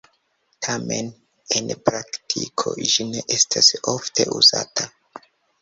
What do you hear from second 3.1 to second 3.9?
ne estas